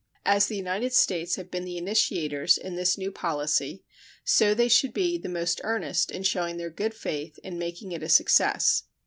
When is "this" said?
2.75-2.97